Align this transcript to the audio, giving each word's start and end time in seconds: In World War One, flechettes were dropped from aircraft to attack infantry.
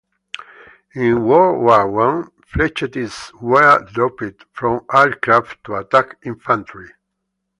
In 0.95 1.25
World 1.25 1.61
War 1.61 1.87
One, 1.87 2.31
flechettes 2.51 3.31
were 3.39 3.83
dropped 3.85 4.45
from 4.51 4.83
aircraft 4.91 5.63
to 5.65 5.75
attack 5.75 6.17
infantry. 6.23 6.89